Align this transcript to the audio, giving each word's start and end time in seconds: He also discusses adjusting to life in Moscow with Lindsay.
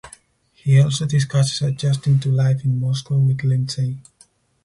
He 0.53 0.81
also 0.81 1.05
discusses 1.05 1.61
adjusting 1.61 2.17
to 2.21 2.31
life 2.31 2.65
in 2.65 2.79
Moscow 2.79 3.19
with 3.19 3.43
Lindsay. 3.43 3.99